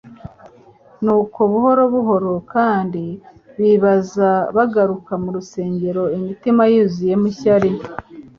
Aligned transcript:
Nuko 1.03 1.39
buhoro 1.51 1.83
buhoro 1.93 2.31
kandi 2.53 3.03
bibaza, 3.57 4.29
bagaruka 4.55 5.13
mu 5.23 5.29
rusengero 5.35 6.03
imitima 6.17 6.61
yuzuwemo 6.73 7.25
n'ishyari. 7.27 7.69